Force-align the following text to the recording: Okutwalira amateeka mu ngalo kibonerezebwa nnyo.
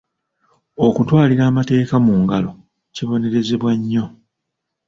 Okutwalira 0.85 1.43
amateeka 1.51 1.95
mu 2.05 2.13
ngalo 2.21 2.51
kibonerezebwa 2.93 3.71
nnyo. 3.79 4.05